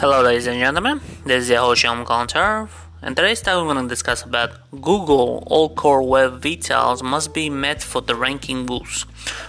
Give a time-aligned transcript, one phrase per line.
[0.00, 1.00] Hello, ladies and gentlemen.
[1.24, 6.04] This is your host and today's topic we're going to discuss about Google all core
[6.04, 9.06] web vitals must be met for the ranking boost.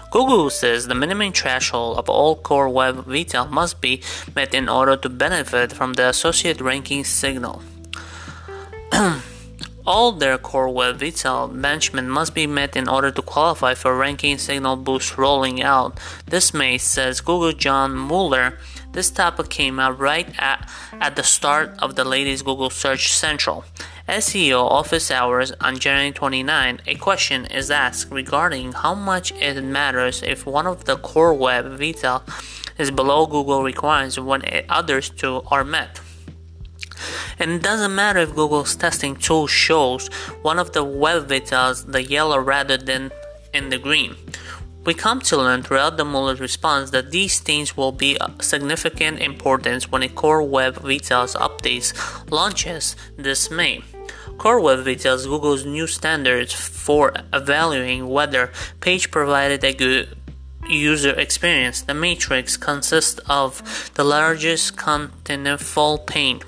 [0.09, 4.01] Google says the minimum threshold of all core web vital must be
[4.35, 7.61] met in order to benefit from the associated ranking signal.
[9.85, 14.39] all their core web vital benchmark must be met in order to qualify for ranking
[14.39, 15.99] signal boost rolling out.
[16.25, 18.57] This May, says Google John Mueller
[18.91, 23.65] this topic came out right at, at the start of the latest Google Search Central.
[24.07, 30.23] SEO office hours on January 29, a question is asked regarding how much it matters
[30.23, 32.23] if one of the core web vital
[32.79, 36.01] is below Google requirements when others two are met.
[37.37, 40.07] And it doesn't matter if Google's testing tool shows
[40.41, 43.11] one of the web vitals the yellow rather than
[43.53, 44.15] in the green.
[44.85, 49.19] We come to learn throughout the Mueller's response that these things will be of significant
[49.19, 51.93] importance when a Core Web Vitals updates
[52.31, 53.83] launches this May.
[54.37, 60.15] Core Web Vitals Google's new standards for evaluating whether page provided a good
[60.69, 61.81] user experience.
[61.81, 66.43] The matrix consists of the largest contentful paint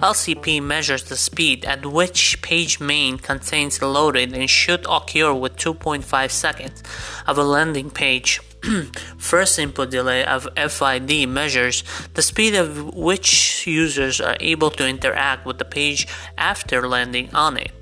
[0.00, 6.30] LCP measures the speed at which page main contains loaded and should occur with 2.5
[6.30, 6.82] seconds
[7.26, 8.40] of a landing page.
[9.18, 15.44] First input delay of FID measures the speed at which users are able to interact
[15.46, 16.06] with the page
[16.38, 17.72] after landing on it.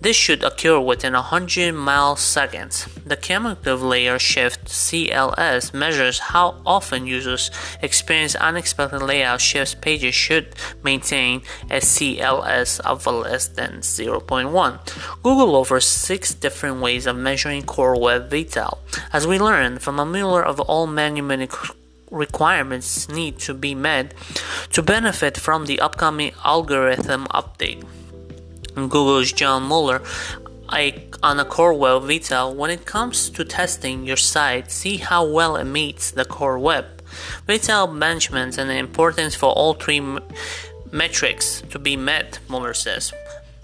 [0.00, 2.86] This should occur within 100 milliseconds.
[3.04, 7.50] The cumulative layout shift CLS measures how often users
[7.82, 10.54] experience unexpected layout shifts pages should
[10.84, 15.22] maintain a CLS of less than 0.1.
[15.24, 18.78] Google offers six different ways of measuring core web vital.
[19.12, 21.20] As we learned from a Mueller of all many
[22.10, 24.14] requirements need to be met
[24.72, 27.84] to benefit from the upcoming algorithm update.
[28.86, 30.00] Google's John Mueller
[31.22, 35.56] on a Core Web Vital, when it comes to testing your site, see how well
[35.56, 36.84] it meets the core web.
[37.46, 40.20] Vital benchmarks and the importance for all three m-
[40.92, 43.12] metrics to be met, Mueller says.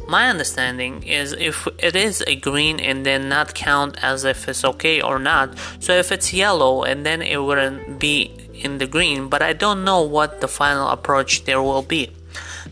[0.08, 4.64] My understanding is if it is a green and then not count as if it's
[4.64, 5.56] okay or not.
[5.80, 9.84] So if it's yellow and then it wouldn't be in the green, but I don't
[9.84, 12.10] know what the final approach there will be.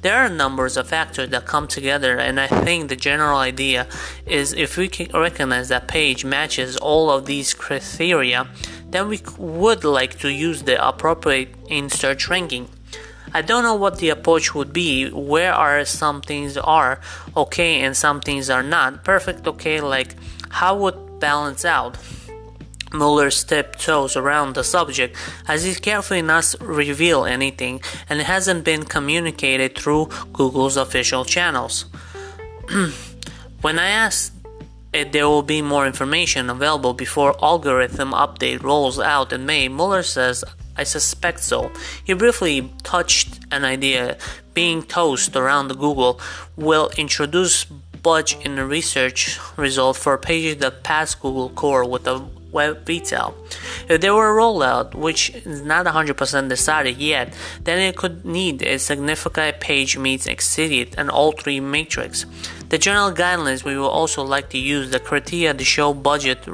[0.00, 3.86] There are numbers of factors that come together, and I think the general idea
[4.26, 8.48] is if we can recognize that page matches all of these criteria,
[8.90, 12.68] then we would like to use the appropriate in search ranking.
[13.34, 15.08] I don't know what the approach would be.
[15.08, 17.00] Where are some things are
[17.34, 19.80] okay and some things are not perfect okay?
[19.80, 20.16] Like
[20.50, 21.96] how would balance out?
[22.92, 25.16] Mueller tiptoes around the subject
[25.48, 31.86] as he carefully not reveal anything and it hasn't been communicated through Google's official channels.
[33.60, 34.32] when I asked
[34.92, 40.02] if there will be more information available before algorithm update rolls out in May, Mueller
[40.02, 40.44] says,
[40.76, 41.70] I suspect so.
[42.04, 44.18] He briefly touched an idea
[44.52, 46.20] being tossed around Google
[46.56, 52.26] will introduce budge in the research result for pages that pass Google Core with a
[52.52, 53.34] web vital.
[53.88, 58.62] If there were a rollout, which is not 100% decided yet, then it could need
[58.62, 62.26] a significant page meets exceeded and all three matrix.
[62.72, 66.48] The general guidelines we will also like to use the criteria to show budget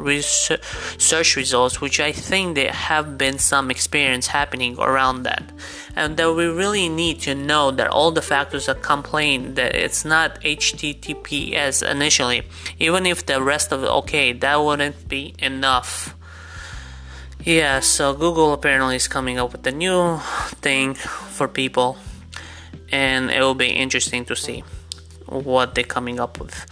[0.99, 5.45] search results, which I think there have been some experience happening around that.
[5.95, 10.05] And that we really need to know that all the factors are complained that it's
[10.05, 12.43] not HTTPS initially.
[12.81, 16.17] Even if the rest of it okay, that wouldn't be enough.
[17.45, 20.19] Yeah, so Google apparently is coming up with a new
[20.67, 21.97] thing for people,
[22.91, 24.65] and it will be interesting to see
[25.29, 26.67] what they're coming up with.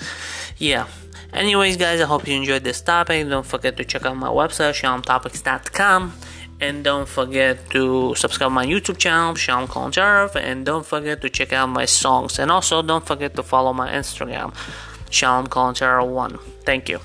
[0.59, 0.87] Yeah.
[1.33, 3.28] Anyways, guys, I hope you enjoyed this topic.
[3.28, 6.15] Don't forget to check out my website, shyamtopics.com.
[6.59, 10.36] And don't forget to subscribe my YouTube channel, Kalantarov.
[10.36, 12.39] And don't forget to check out my songs.
[12.39, 14.54] And also, don't forget to follow my Instagram,
[15.10, 16.41] Shyam Kalantarov1.
[16.65, 17.01] Thank you.